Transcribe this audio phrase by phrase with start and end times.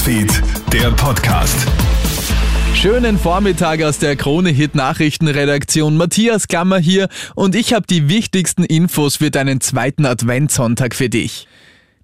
[0.00, 1.66] Newsfeed, der Podcast.
[2.74, 5.98] Schönen Vormittag aus der Krone-Hit Nachrichtenredaktion.
[5.98, 11.46] Matthias Klammer hier und ich habe die wichtigsten Infos für deinen zweiten Adventssonntag für dich.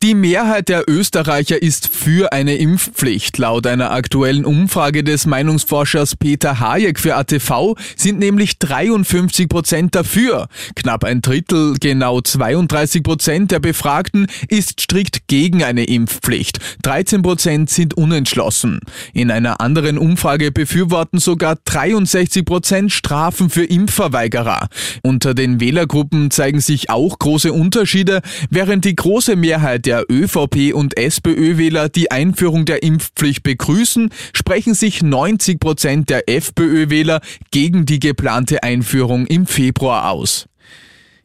[0.00, 3.36] Die Mehrheit der Österreicher ist für eine Impfpflicht.
[3.36, 10.46] Laut einer aktuellen Umfrage des Meinungsforschers Peter Hayek für ATV sind nämlich 53 Prozent dafür.
[10.76, 16.60] Knapp ein Drittel, genau 32 Prozent der Befragten ist strikt gegen eine Impfpflicht.
[16.84, 18.78] 13 Prozent sind unentschlossen.
[19.12, 24.68] In einer anderen Umfrage befürworten sogar 63 Prozent Strafen für Impfverweigerer.
[25.02, 30.98] Unter den Wählergruppen zeigen sich auch große Unterschiede, während die große Mehrheit der ÖVP und
[30.98, 38.62] SPÖ-Wähler die Einführung der Impfpflicht begrüßen, sprechen sich 90 Prozent der FPÖ-Wähler gegen die geplante
[38.62, 40.46] Einführung im Februar aus.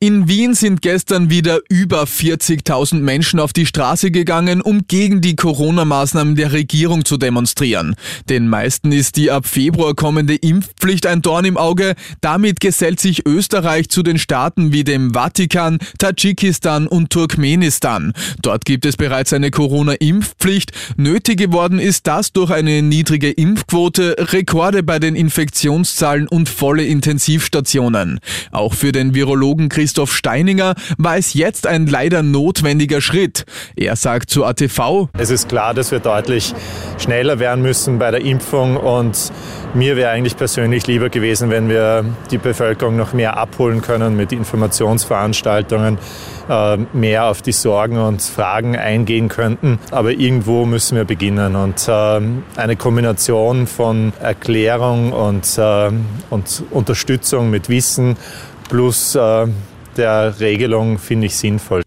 [0.00, 5.36] In Wien sind gestern wieder über 40.000 Menschen auf die Straße gegangen, um gegen die
[5.36, 7.94] Corona-Maßnahmen der Regierung zu demonstrieren.
[8.28, 11.94] Den meisten ist die ab Februar kommende Impfpflicht ein Dorn im Auge.
[12.20, 18.12] Damit gesellt sich Österreich zu den Staaten wie dem Vatikan, Tadschikistan und Turkmenistan.
[18.42, 20.72] Dort gibt es bereits eine Corona-Impfpflicht.
[20.96, 28.18] Nötig geworden ist das durch eine niedrige Impfquote, Rekorde bei den Infektionszahlen und volle Intensivstationen.
[28.50, 33.44] Auch für den Virologen Christoph Christoph Steininger war es jetzt ein leider notwendiger Schritt.
[33.76, 36.52] Er sagt zu ATV, es ist klar, dass wir deutlich
[36.98, 39.30] schneller werden müssen bei der Impfung und
[39.72, 44.32] mir wäre eigentlich persönlich lieber gewesen, wenn wir die Bevölkerung noch mehr abholen können mit
[44.32, 45.98] Informationsveranstaltungen,
[46.48, 49.78] äh, mehr auf die Sorgen und Fragen eingehen könnten.
[49.92, 52.20] Aber irgendwo müssen wir beginnen und äh,
[52.56, 55.92] eine Kombination von Erklärung und, äh,
[56.30, 58.16] und Unterstützung mit Wissen
[58.68, 59.16] plus
[59.96, 61.82] der Regelung finde ich sinnvoll.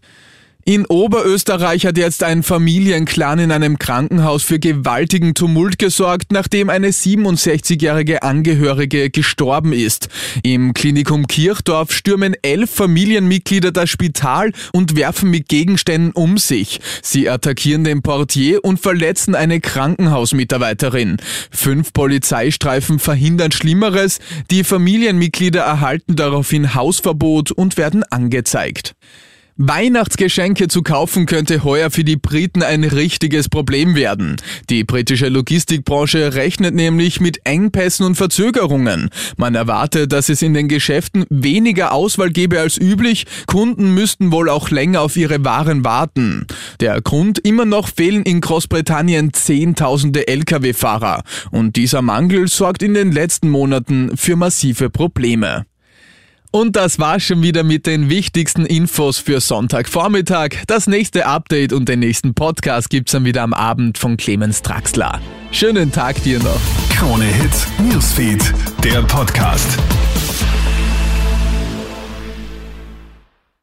[0.68, 6.88] In Oberösterreich hat jetzt ein Familienclan in einem Krankenhaus für gewaltigen Tumult gesorgt, nachdem eine
[6.88, 10.10] 67-jährige Angehörige gestorben ist.
[10.42, 16.80] Im Klinikum Kirchdorf stürmen elf Familienmitglieder das Spital und werfen mit Gegenständen um sich.
[17.02, 21.16] Sie attackieren den Portier und verletzen eine Krankenhausmitarbeiterin.
[21.50, 24.18] Fünf Polizeistreifen verhindern Schlimmeres.
[24.50, 28.94] Die Familienmitglieder erhalten daraufhin Hausverbot und werden angezeigt.
[29.60, 34.36] Weihnachtsgeschenke zu kaufen könnte heuer für die Briten ein richtiges Problem werden.
[34.70, 39.10] Die britische Logistikbranche rechnet nämlich mit Engpässen und Verzögerungen.
[39.36, 43.26] Man erwartet, dass es in den Geschäften weniger Auswahl gäbe als üblich.
[43.48, 46.46] Kunden müssten wohl auch länger auf ihre Waren warten.
[46.78, 51.24] Der Grund, immer noch fehlen in Großbritannien Zehntausende Lkw-Fahrer.
[51.50, 55.66] Und dieser Mangel sorgt in den letzten Monaten für massive Probleme.
[56.50, 60.50] Und das war schon wieder mit den wichtigsten Infos für Sonntagvormittag.
[60.66, 65.20] Das nächste Update und den nächsten Podcast gibt's dann wieder am Abend von Clemens Draxler.
[65.50, 66.60] Schönen Tag dir noch.
[66.90, 69.78] Krone Hits, Newsfeed, der Podcast.